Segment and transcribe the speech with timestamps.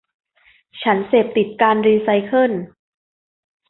[0.81, 2.51] ฉันเสพติดการรีไซเคิล